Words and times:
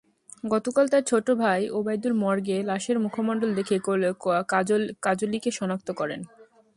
গতকাল 0.43 0.85
তাঁর 0.91 1.03
ছোট 1.11 1.27
ভাই 1.41 1.61
ওবায়দুল 1.69 2.13
মর্গে 2.23 2.57
লাশের 2.69 2.97
মুখমণ্ডল 2.99 3.49
দেখে 3.59 3.75
কাজলিকে 5.05 5.49
শনাক্ত 5.59 5.89
করেন। 5.99 6.21